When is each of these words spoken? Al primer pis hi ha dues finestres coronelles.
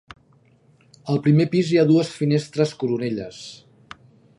Al 1.13 1.21
primer 1.27 1.47
pis 1.53 1.71
hi 1.75 1.79
ha 1.81 1.85
dues 1.93 2.11
finestres 2.23 2.77
coronelles. 2.85 3.45